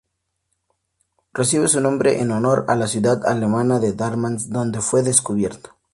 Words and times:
Recibe 1.31 1.67
su 1.67 1.79
nombre 1.79 2.21
en 2.21 2.31
honor 2.31 2.65
a 2.69 2.75
la 2.75 2.87
ciudad 2.87 3.23
alemana 3.27 3.77
de 3.79 3.93
Darmstadt 3.93 4.51
donde 4.51 4.81
fue 4.81 5.03
descubierto. 5.03 5.75